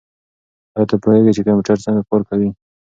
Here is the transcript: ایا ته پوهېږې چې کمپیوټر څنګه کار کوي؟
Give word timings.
ایا 0.75 0.85
ته 0.89 0.95
پوهېږې 1.03 1.31
چې 1.35 1.41
کمپیوټر 1.47 1.77
څنګه 1.85 2.01
کار 2.09 2.21
کوي؟ 2.29 2.49